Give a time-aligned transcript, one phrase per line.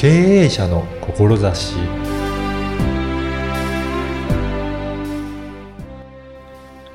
[0.00, 0.08] 経
[0.44, 1.76] 営者の志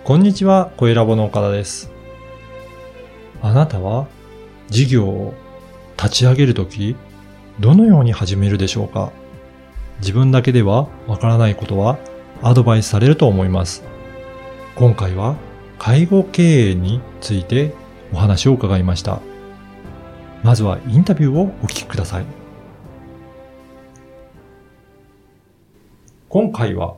[0.04, 1.92] こんにちは、声ラボの岡田です。
[3.44, 4.08] あなたは
[4.70, 5.36] 事業を
[5.98, 6.96] 立ち上げるとき、
[7.60, 9.12] どのように始めるでしょうか？
[10.00, 12.00] 自分だけではわからないことは
[12.42, 13.84] アドバイスされると思います。
[14.74, 15.36] 今回は
[15.78, 17.76] 介護経営について
[18.12, 19.22] お話を伺いました。
[20.42, 22.45] まずはインタビューをお聞きください。
[26.30, 26.96] 今回は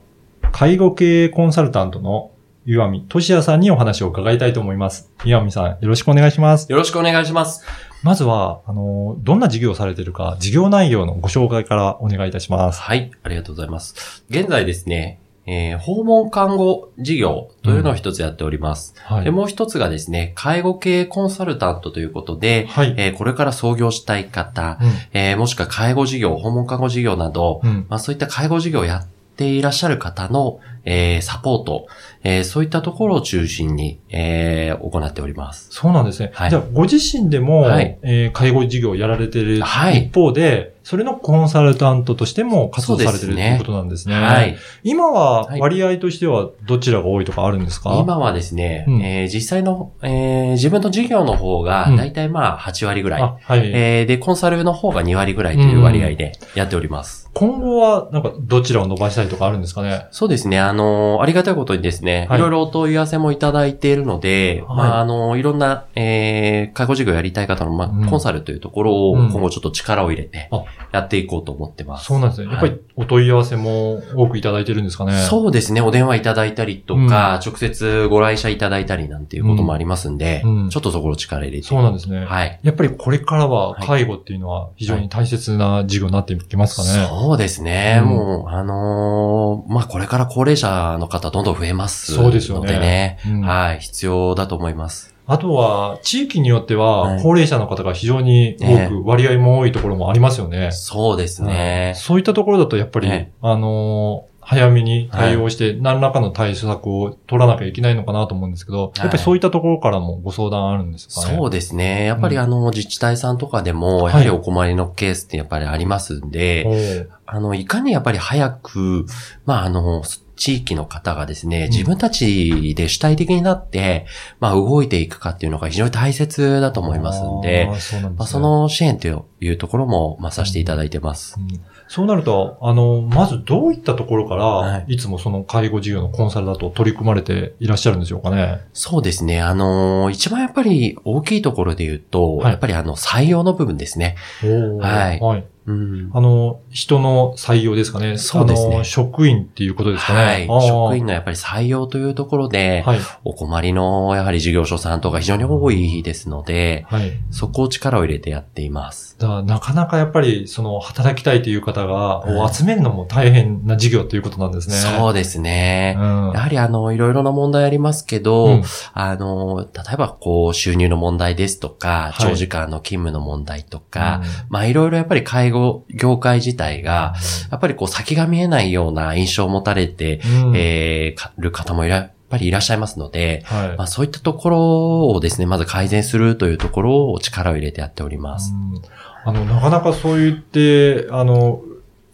[0.51, 2.31] 介護経営コンサルタントの
[2.65, 5.09] 岩見俊也さんにお話を伺いたいと思います。
[5.23, 6.69] 岩見さん、よろしくお願いします。
[6.69, 7.65] よろしくお願いします。
[8.03, 12.81] まずは、あの、どんな事業をされているか、事業内容のご紹介からお願いいたします。
[12.81, 14.23] はい、ありがとうございます。
[14.29, 18.95] 現在ですね、えー訪問看護事業というのを一つやっております。
[18.97, 22.93] はで、もう一つがですね、介護系コンサルタントということで、はい。
[22.97, 27.85] えーこれから創業したい方、うんえーもしくは介護事業、訪問看護事業など、うん。
[27.87, 31.87] まあそういった介護事業をやっていらっしゃる方の、えーサポート、
[32.23, 35.67] えーそういったところを中心に、えー行っております。
[35.71, 36.31] そうなんですね。
[36.33, 44.15] はいじゃあ、ご自身でも、はいえー介護事業をやられているはい一方で、それのコンサルタントとしても活動されているねいうことなんですね。
[44.15, 44.57] はい。
[44.83, 53.61] 今ははい割合としてはどちらが多いとかあるんですか、今はですね、うんえー実際の、えー自分の事業の方がうん、だいたいまあ8割ぐらい、あ、はい。
[53.73, 57.26] えーで、コンサルの方が2割ぐらいという割合でやっております。
[57.37, 60.07] 今後は、なんか、どちらを伸ばしたいとかあるんですかね？
[60.11, 72.05] そうですね、あのーありがたいことにですね、はいい、ろいろお問い合わせもいただいているので、はいまあ、あのーいろんな、えー介護事業やりたい方の、まあ、うんコンサルというところをうん今後ちょっと力を入れてあ、やっていこうと思ってます。
[72.05, 72.51] そうなんですね。
[72.51, 75.13] やっぱりお問い合わせも多くいただいてるんですかね？
[75.29, 75.81] そうですね。
[75.81, 81.67] お電話いただいたりとか、直接ご来社いただいたりなんていうこともありますんで、うんちょっとそこを力入れて。
[81.67, 82.25] そうなんですね。
[82.25, 82.59] はい。
[82.63, 87.07] やっぱりこれからは介護っていうのは非常に大切な事業になっていきますかね？
[87.27, 87.99] そうですね。
[88.01, 93.17] うんもう、あのーまあ、これから高齢者の方どんどん増えますそうですよね。
[93.27, 93.79] うんはい。
[93.81, 95.13] 必要だと思います。
[95.25, 100.71] あとは、地域によってはは、い高齢者の方が非常に多く、割合も多いところもありますよね。
[100.71, 101.91] そうですね。
[101.97, 108.99] そういったところだと、やっぱり、ねあのー早めに対応して、何らかの対策を取らなきゃいけないのかなと思うんですけど、い。
[108.99, 111.35] やっぱりそういったところからもご相談あるんですかね？
[111.35, 112.05] そうですね。
[112.05, 112.43] やっぱりうん。
[112.43, 114.13] あの、自治体さんとかでも、はい。
[114.13, 119.05] やはりお困りのケースってやっぱりありますんで、おーあの、いかにやっぱり早く、
[119.45, 120.01] まあ、あの、
[120.37, 124.05] 地域の方がですね、ん自分たちで主体的になって、
[124.39, 129.07] まあ、動いていくかっていうのが非常に大切だと思いますんであー、そまあ、その支援と
[129.41, 131.35] いうところも、まあ、させていただいてます。
[131.37, 131.47] うん
[131.89, 138.61] そうなると、あの、まずどういったところから、、はいつもその介護事業のコンサルだと取り組まれていらっしゃるんでしょうかね。
[138.73, 139.41] そうですね。
[139.41, 144.17] あの一番やっぱり大きいところで言うと、はいやっぱりあの、採用の部分ですね。
[144.41, 145.45] はいはい。
[145.67, 146.09] うん。
[146.13, 148.17] あの、人の採用ですかね。
[148.17, 150.47] そうですね職員っていうことですかね。
[150.47, 150.67] はい。
[150.67, 152.99] 職員のやっぱり採用というところで、はい。
[153.25, 157.11] お困りのやはり事業所さんとか非常に多いですので、はい。
[157.31, 159.17] そこを力を入れてやっています。
[159.19, 164.75] だなかなかやっぱり、その、働きたいという方が、はいを集めるのも大変な事業ということなんですね。
[164.75, 165.95] そうですね。
[165.97, 166.31] うん。
[166.33, 168.63] やはりあの、いろいろな問題ありますけど、うん
[168.93, 175.56] あの、例えばこう、収入の問題ですとか、はい長時間の勤務の問題とか、まあいろいろやっぱり介護
[175.89, 177.15] 業界自体が、
[177.51, 180.55] やっぱりこう先が見えないような印象を持たれて、うん。
[180.55, 183.77] えーかる方もいらやっぱりいらっしゃいますので、はい。
[183.77, 188.51] まあそういったところをですね、まず改善するというところを力を入れてやっております。
[188.53, 188.81] うん。
[189.25, 191.61] あの、なかなかそう言って、あの、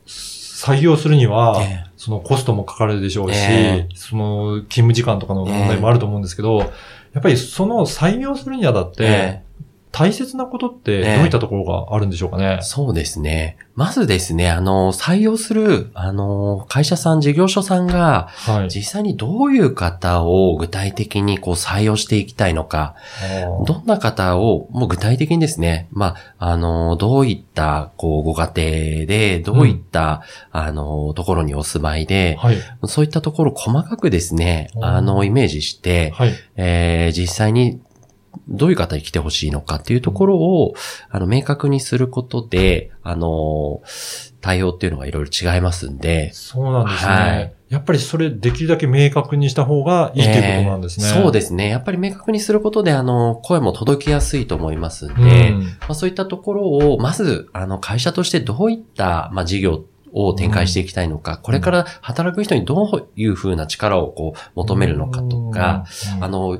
[0.05, 6.65] 採用するには、えそのコストもかかるでしょうし、えその勤務時間とかの問題もあると思うんですけど、や
[7.19, 9.43] っぱりその採用するにあたって、え
[9.93, 12.57] 大切なことってどうええいったところがあるんでしょうかね？
[12.61, 13.57] そうですね。
[13.75, 18.69] まずですね、あの、採用する、あの、会社さん、事業所さんが、はい。
[18.69, 22.95] 実際にどういう方を具体的にこう採用していきたいのか、
[23.65, 30.21] どんな方を、もう具体的にですね、まあ、あの、どういった、こう、ご家庭で、どういった、
[30.51, 32.57] あの、ところにお住まいで、はい。
[32.85, 36.33] そういったところを細かくですね、うんあの、イメージして、はい。
[36.57, 37.79] えー実際に
[38.47, 40.73] どういう方に来てほしいのかっていうところを、
[41.09, 43.81] あの、明確にすることで、あの、
[44.41, 47.11] 対応っていうのがいろいろ違いますんで、そうなんですね。
[47.11, 51.07] はいやっぱりそれできるだけ明確にした方がいいということなんですね。
[51.07, 51.69] えーそうですね。
[51.69, 65.85] やっぱり明確にすることで、あの、声も届きやすいと思いますんで、うんまあ、そういったところを、まず、あの、会社としてどういった、まあ、事業を展開していきたいのか、これから働く人にどういうふうな力をこう、求めるのかとか、、
[66.17, 66.59] うんあ、の、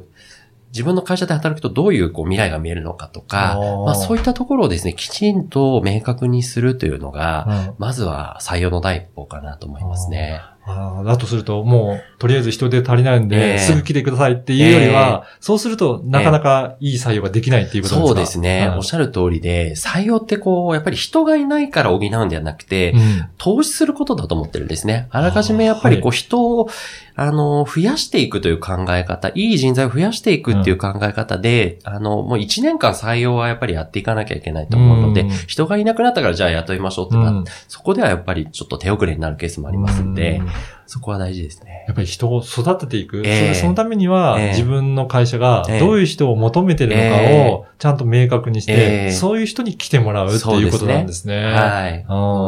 [0.74, 7.76] 自分の会社で働くとどういうこう未来が見えるのかとか、まあそういったところをですね、きちんと明確にするというのが、うん。
[7.78, 10.42] まずは採用の第一歩かなと思いますね。
[10.66, 13.60] あーだとすると、もう、とりあえず人手足りないんで、ええ。
[13.60, 18.78] すぐ来てくださいっていうよりは、そうすると、なかなかいい採用ができないっていうことですかそうですね、うん。
[18.78, 23.26] おっしゃる通りで、採用ってこう、やっぱり人がいないから補うんではなくて、うん。
[23.38, 25.08] 投資することだと思ってるんですね。
[25.12, 26.70] あらかじめやっぱりこう人を、
[27.16, 35.30] あの、増やしていくという考え方、いい人材を増やしていくっていう考え方で、あの、もう1年間採用はやっぱりやっていかなきゃいけないと思うので、うん。
[35.30, 37.44] 人がいなくなったからじゃあ雇いましょうってな、うん。
[37.68, 40.53] そこではやっぱりちょっと手遅れになるケースもありますんで、うん
[40.86, 41.86] そこは大事ですね。
[41.88, 43.24] やっぱり人を育てていく。
[43.26, 47.22] ええそれそのためには、ええ自分の会社がええどういう人を求めてるのか
[47.52, 52.06] をちゃんと明確にして、ええそういう人に来てもらうっていうことなんですね。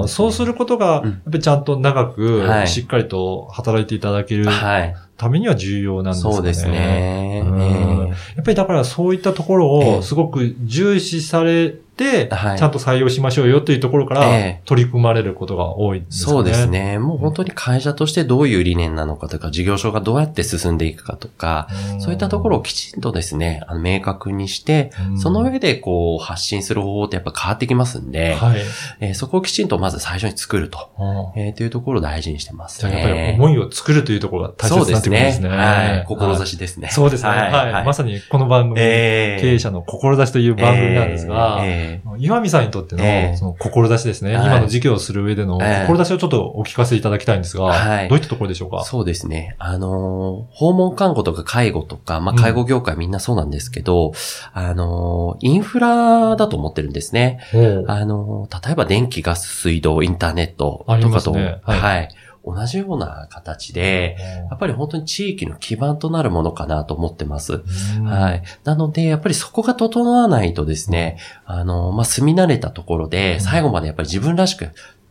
[0.07, 4.96] そうすることが、うんやっぱりちゃんと長くは、いしっかりと働いていただけるはい。
[5.18, 6.36] ためには重要なんですかね。
[6.36, 7.42] そうですね。
[7.46, 16.36] うんええやっぱりだからそういったところええをすごく重視されて、はいちゃんと採用しましょうよっていうところからええ取り組まれることが多いんですかね。
[16.36, 16.68] そうです。
[16.68, 17.00] ね。
[17.00, 21.68] もう本当に会社としてどういう理念なのかとか、事業所がどうやって進んでいくかとか、
[22.00, 28.59] そういったところをきちんとですね、あの明確にして、うんその上でこう発信する方法ってやっぱ変わってきますんで、はい。
[29.00, 30.89] えーそこをきちんとまず最初に作ると、
[31.38, 33.00] えーというところを大事にしてますじゃあね。
[33.00, 35.50] やっぱり思いを作るというところが大切そうですになってくるんですね。
[35.50, 35.56] ね。
[35.56, 35.89] はい。
[35.89, 36.89] はい志ですね。
[36.92, 37.30] そうですね。
[37.30, 37.86] はい。
[37.86, 41.84] まさにこの番組、えー経営者の志という番組なんですが、えー
[42.17, 43.37] 岩見さんにとっての、ええ。
[43.37, 44.47] その志ですね、はい。
[44.47, 45.87] 今の事業をする上でのええ。
[45.87, 48.09] 志をちょっとお聞かせいただきたいんですが、はい。
[48.09, 48.83] どういったところでしょうか？
[48.83, 49.55] そうですね。
[49.59, 54.13] あのー訪問看護とか介護とか、まあ、うん介護業界みんなそうなんですけど、
[54.53, 57.39] あのーインフラだと思ってるんですね。
[57.87, 61.61] あのー例えば電気、ガス、水道、インターネットとかと、ますね。
[61.63, 62.07] ははいい、
[62.45, 64.18] 同じような形で、
[64.50, 67.63] やっぱり本当に地域の基盤となるものかなと思ってます。
[67.97, 68.44] うんはい。
[68.63, 74.69] なので、やっぱりそこが整わないとですね、あの、まあ、住み慣れたところで、最後までやっぱり自分らしく、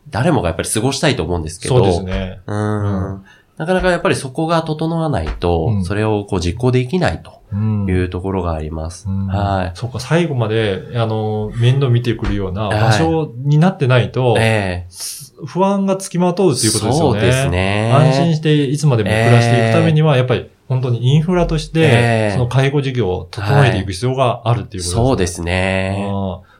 [0.09, 2.41] 誰もがやっぱり過ごしたいと思うんですけど、そうですね。
[2.45, 3.25] うーん。
[3.57, 9.07] なかなかやっぱりそこが整わないと、うんそれをこう実行できないとうんいうところがあります。
[9.07, 9.71] うんはい。
[9.75, 14.93] そうか、最後まで、あの、面倒見てくるようなはい場所になってないと、ええ
[15.45, 17.13] 不安がつきまとうっていうことですよね。
[17.13, 17.91] そうですね。
[17.93, 24.95] 安心していつまでも暮らしていくためには、やっぱり本当にインフラとしえてえ、その介護事業を整えていく必要があるっていうことですね。
[24.95, 26.07] そうですね。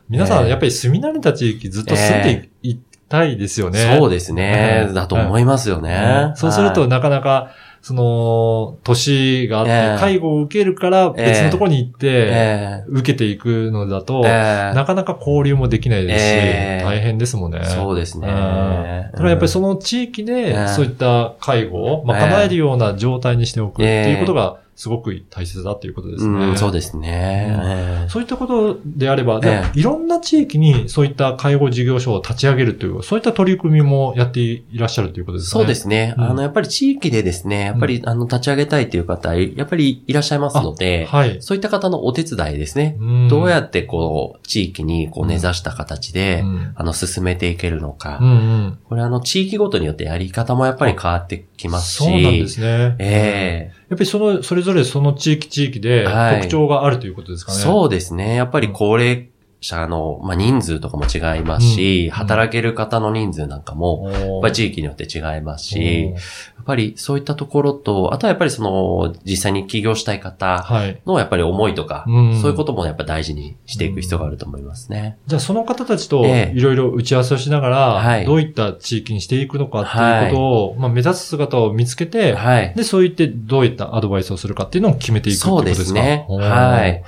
[0.07, 2.77] 皆さん、ええやっぱり住み慣れた地域ずっと住んでい
[3.15, 3.97] たいですよね。
[3.97, 4.83] そうですね。
[4.85, 4.93] はい。
[4.93, 6.33] だと思いますよね。
[6.35, 7.51] そうすると、はいなかなか、
[7.81, 9.97] その、年があって、ええ。
[9.99, 14.75] 介護を受けるから別のところに行って、え受けていくのだと、ええ。
[14.75, 16.83] なかなか交流もできないですし、ええ。
[16.83, 17.59] 大変ですもんね。
[17.61, 18.27] えそうですね。
[18.27, 18.33] うん。
[18.33, 20.33] だからやっぱりその地域えで
[20.63, 26.47] え、そういった介護を、ま叶えるような状態にしておくっていうことが、すごく大切だっていうことですね。
[26.47, 27.55] うん、そうですね。
[27.63, 35.49] ええそういったことであれば、ええいろんな地域にそういった介護事業所を立ち上げるという、そういった取り組みもやっていらっしゃるということですね。
[35.51, 36.13] そうですね。
[36.17, 41.41] うんあの、やっぱり地域でですね、やっぱり、あの、立ち上げたいという方、やっぱりいらっしゃいますので、はい。
[41.41, 42.97] そういった方のお手伝いですね。
[42.99, 48.19] んどうやってこう、地域にこう根ざした形で、うんあの、進めていけるのか。
[48.21, 51.97] うんうんこれあの、地域ごとによってやり方もやっぱり変わってきますし。
[51.97, 52.95] そうなんですね。
[52.99, 57.59] ええやっぱりその、それぞれその地域地域ではい特徴があるということですかね。
[57.59, 58.35] そうですね。
[58.35, 59.29] やっぱり高齢
[59.65, 64.41] 者の、まあ、人数とかも違いますし、うん働ける方の人数なんかも、おやっー。
[64.41, 71.01] ぱり地域によって違いますし、やっぱりそういったところと、あとはやっぱりその、実際に起業したい方はい。
[71.05, 75.17] のやっぱり思いとか、うんそういうこともやっぱ大事にしていく必要があると思いますね。
[75.27, 80.41] じゃあその方たちとええいろいろ打ち合わせをしながら、はいどういった地域にしていくのかっていうこと
[80.71, 82.73] を、まあ、目指す姿を見つけて、はい。
[82.75, 85.77] で、そう言ってどういったアドバイスをするかっていうのを決めていくっことでか？
[85.77, 86.25] ですすね。
[86.29, 87.03] はい。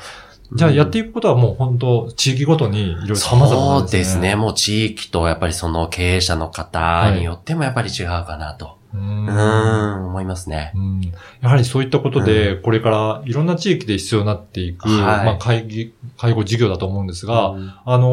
[0.53, 4.35] じゃあやっていいくことはもう本当地域ごとにいろいろ様々なそうですね。。
[4.35, 8.65] もう地域とやっぱりその経営者の方によってもやっぱり違うかなと。
[8.65, 10.71] ううんーん、思いますね。
[10.75, 11.01] うん
[11.41, 18.07] やはりそういったことで、これからいろんな地域で必要になっていく、はいまあ介議、介護事業だと思うんですが、うんあの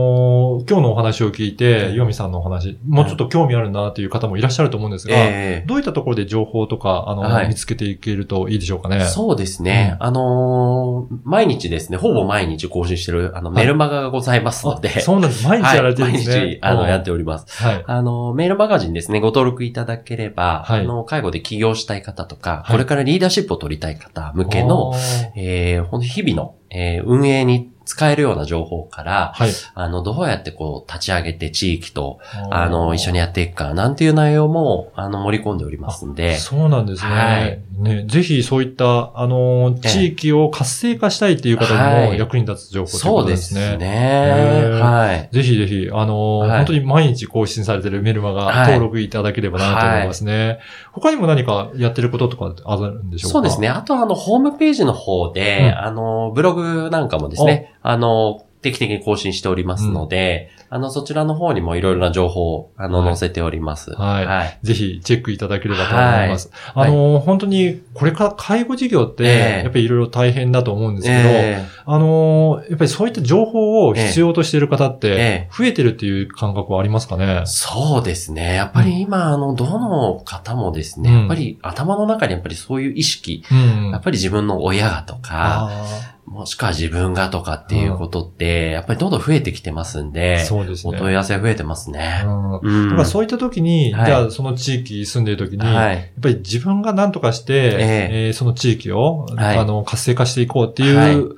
[0.60, 9.04] ー今日のお話を聞いて、うん岩見さんのお話、もうちょっと興味あるなという方もいらっしゃると思うんですが、ええどういったところで情報とか、あの、はい見つけていけるといいでしょうかね？
[9.04, 9.96] そうですね。
[10.00, 15.46] あのー毎日ですね、ほぼ毎日更新してる、あの、メルマガがございますので、あそうなんです。
[15.46, 16.34] 毎日やられてるんですね。
[16.34, 17.46] はい毎日、あの、やっておおります。
[17.62, 17.84] りはい。
[17.86, 22.72] あの、メールマガジンですね、ご登録いただければ、はいあの、介護で起業したい方とか、はい。
[22.72, 24.92] これからリーダーシップを取りたい方向けの
[25.36, 29.50] えー、ほんと日々の、えー運営に使えるような情報から、はい。
[29.74, 32.18] あの、どうやってこう、立ち上げて地域と、
[32.50, 37.10] あの、一緒にやっていくか、なんていう内容も、あの、盛り込んでおりますんで、そうなんですね。
[37.12, 44.70] はいね、ぜひそういった、あの地域を活性化したいっていう方にはいも役に立つ情報というこそうですすね。
[44.80, 45.34] はい。
[45.34, 50.60] ぜひぜひ、あのーはい本当に毎日更新されてるメルマガはい登録いただければなと思いますね。
[50.92, 53.32] 他にも何かやってることとかあるんでしょうか？
[53.34, 53.68] そうですね。。
[53.68, 63.16] あと、あの、ホームページの方で、うんあの、ブログなんかもですね、あの、定期的に更新しておりますので、あの、そちらの方にもいろいろな情報を、あの、はい。
[63.16, 63.90] 載せております。
[63.92, 64.26] はい。
[64.26, 64.58] はい。
[64.62, 66.50] ぜひチェックいただければと思います。
[66.74, 66.88] はい。
[66.88, 69.26] あのー本当にこれから介護事業って、え
[69.60, 69.62] え。
[69.64, 77.42] やっぱりいろいろ大変だと思うんですけど、えあのーやっぱりそういった情報を必要としている方っえてえ、増えてるっていう感覚はありますかね？
[77.42, 78.54] えそうですね。
[78.54, 81.18] やっぱり今、あの、どの方もですね、うん。
[81.20, 83.90] やっぱり頭の中にやっぱりそういう意識、うん。
[83.90, 90.96] やっぱり自分の親がとか、あもしくは自分がとかっていうことって、やっぱりどんどん増えてきてますんーで、そうですね。
[90.96, 92.22] お問い合わせが増えてますね。
[92.24, 92.88] うんうん。
[92.88, 95.96] だからそういった時に、はいじゃあその地域住んでいる時に、やはい。
[95.96, 101.36] っぱり自分が何とかして、ええーその地域を、はいあの活性化していこうっていう、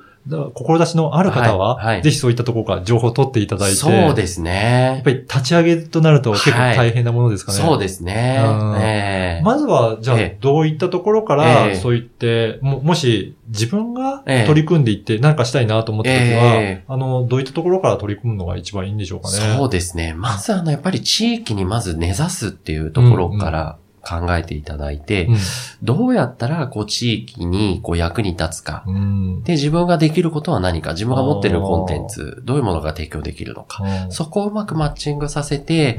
[0.53, 5.01] 志のある方は、ぜひそういったところから情報を取っていただいて、そうですやっね。
[5.05, 7.57] ぱり立ち上げとなると結構はい大変なものですかね。
[7.59, 8.73] そうですねうん。
[9.37, 9.41] ええ。
[9.43, 14.47] まずは、じゃあええ、どういったところかえら、えそう言って、も、もし自分がええ。
[14.47, 16.83] 取り組んでいって何かしたいなと思った時は、ええ。
[16.87, 19.37] あの、どういったところから取り組むのが一番いいんでしょうかね。
[19.57, 20.13] そうですね。
[20.13, 25.27] まずあの、やっぱり地域にまず根ざすっていうところから考えていただいて、
[25.81, 28.83] どうやったらこう地域にこう役に立つか。
[28.87, 28.97] うん。
[28.97, 28.99] う
[29.39, 29.43] ん。
[29.43, 33.83] で、自分ができることは何か、自分が持ってるコンテンツ、どういうものが提供できるのか。
[33.83, 34.11] うん。
[34.11, 35.97] そこをうまくマッチングさせて、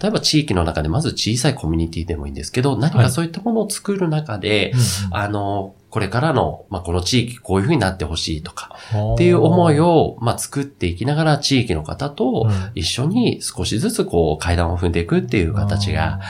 [0.00, 3.04] 例えば地域の中でまず小さいコミュニティでもいいんですけど、何はい。
[3.04, 4.72] かそういったものを作る中で、
[5.10, 12.70] うんあの、これからの、まあ、この地域こういう風になってほしいとか、うんっていう思い、を、まあ、作っていきながら地域の方とうん。
[12.74, 16.20] 一緒に少しずつこう階段を踏んでいくっていう形が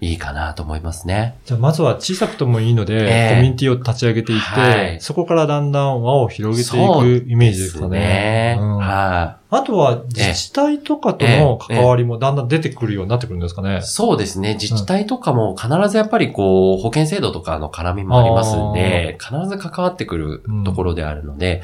[0.00, 1.36] いいかなと思いますね。
[1.44, 8.56] じゃあ、まずは小さくてもいいので、ええコミュニティを立ち上げていって、はいそこからだんだん輪を広げていくイメージですかね。
[8.58, 13.82] うんはあとは、自治体とかとの関わりもだんだん出てくるようになってくるんですかねい。。
[13.82, 14.54] そうですね。
[14.54, 21.62] 自治体とかも必ずやっぱりこう、保険制度とかの絡みもありますんで、必ず関わってくるところであるので、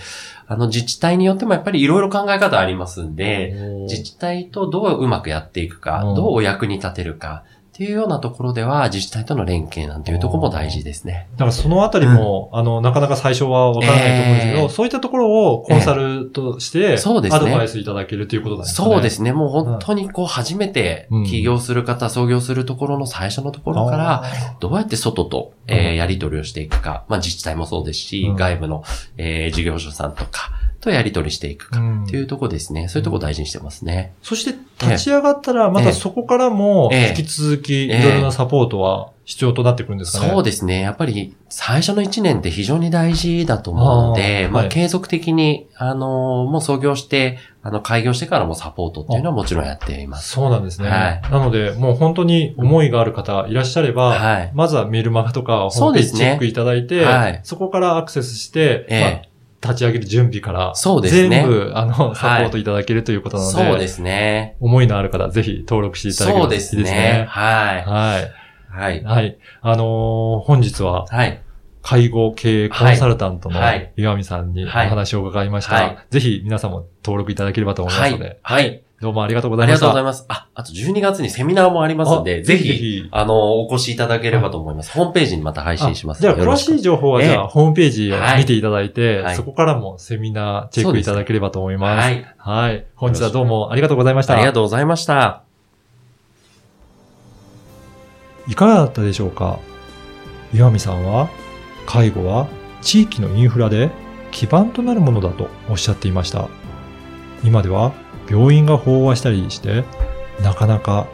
[0.48, 3.54] あの自治体によってもやっぱりいろいろ考え方ありますんで、
[3.88, 7.44] 自治体とどううまくやっていくか、うんどうお役に立てるか、
[7.76, 11.28] っていうようなところでは自治体との連携なんていうところも大事ですね。
[11.32, 14.68] だからそのあたりも、あの、なかなか最初はわからないと思うんですけど、ええ。
[14.70, 17.36] そういったところをコンサルとして、そうですね。
[17.36, 18.94] アドバイスいただけるということなんですかね。
[18.94, 19.34] そうですね。
[19.34, 21.24] もう本当にこう初めてうん。
[21.26, 24.24] 起業する方、創業するところの最初のところから、
[24.58, 28.36] どうやって外と、えーうんやり取りをしていくか、まあ自治体もそうですし、うん。
[28.36, 28.84] 外部の、
[29.18, 30.55] えー事業所さんとか
[30.86, 32.88] とやり取りしていくかうんっていうところですね。
[32.88, 34.14] そういうところを大事にしてますね。
[34.22, 40.30] そして立ち上がったら、またそこからもええ引き続きいええろいろなサポートは必要となってくるんですかね？
[40.32, 40.80] そうですね。
[40.80, 50.28] やっぱり最初の1年って非常に大事だと思うので、まああーはい継続的に、あのーもう創業して、あの、開業してからもサポートっていうのはもちろんやっています。
[50.30, 50.88] そうなんですね。
[50.88, 54.52] はいなので、もう本当に思いがある方いらっしゃれば、はい。
[54.54, 64.56] まずはメールマガとかホームページチェックいただいて、はいそこからアクセスして、ええまあ立ち上げる準備から、そうですね全部、あの、サポートいただけるということなので、そうですね。
[64.60, 66.82] 思いのある方、ぜひ登録していただけれそうでばいいですすね。
[66.84, 67.26] ね。
[67.28, 67.84] はい。
[67.84, 68.46] はい。
[68.68, 69.04] はい。
[69.04, 69.38] はい。
[69.62, 71.42] あのー本日は、はい。
[71.82, 75.74] 介護経営コンサルタントのはい岩見さんにおはい話を伺いました。
[75.76, 78.40] はいぜひ皆さんも登録いただければと思いまはいすので、。
[78.42, 78.82] はい。
[79.00, 79.86] どうもありがとうござありがいました。
[79.86, 80.24] とうございます。
[80.28, 84.90] あ、あと12月にセミナーもありますんで、あぜひ、あの、お越しいただければと思います。
[84.92, 92.04] ホームページにまた配信しますじゃあ、詳しい情報は、ええじゃあ、ホームページをはい見ていただいて、はいそこからもセミナーチェックいただければと思います。
[92.06, 92.26] はい。
[92.38, 92.86] はい。
[92.94, 94.34] 本日はどうもありがとうございました。
[94.34, 95.42] ありがとうございました。
[98.48, 99.58] いかがだったでしょうか？
[100.54, 101.28] 岩見さんは、
[101.84, 102.46] 介護は
[102.80, 103.90] 地域のインフラで
[104.30, 106.48] 基盤となるものだとおっしゃっていました。
[107.44, 107.92] 今では
[108.28, 109.84] 病院が飽和したりして、
[110.42, 111.06] なかなか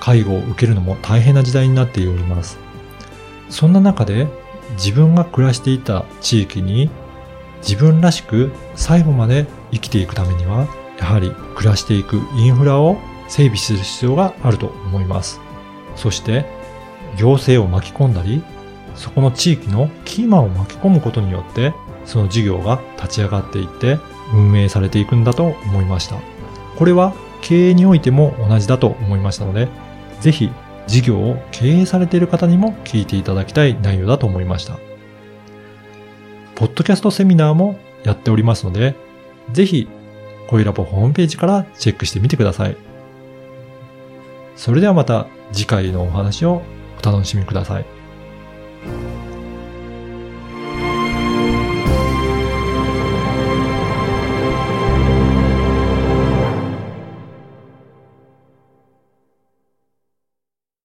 [0.00, 2.58] 介護を受けるのも大変な時代になっております。
[3.48, 4.28] そんな中で
[4.76, 6.90] 自分が暮らしていた地域に
[7.62, 10.66] 自分らしく最後まで生きていくためには、
[10.98, 12.96] やはり暮らしていくインフラを
[13.28, 15.40] 整備する必要があると思います。
[15.96, 16.46] そして、
[17.16, 18.42] 行政を巻き込んだり、
[18.94, 21.72] そこの地域のキーマンを巻き込むことによって、
[22.04, 23.98] その事業が立ち上がっていって、
[24.32, 26.16] 運営されていくんだと思いました。
[26.80, 29.68] これは経営においても同じだと思いましたので、
[30.20, 30.50] ぜひ
[30.86, 34.78] 事業を経営されている方にも聞いていただきたい内容だと思いました。
[36.54, 38.96] ポッドキャストセミナーもやっておりますので、
[39.52, 39.88] ぜひ、
[40.48, 42.78] 声ラボホームページからチェックしてみてください。
[44.56, 46.62] それではまた次回のお話を
[46.98, 47.99] お楽しみください。